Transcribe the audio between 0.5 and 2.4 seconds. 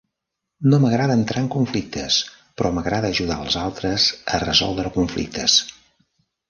No m'agrada entrar en conflictes,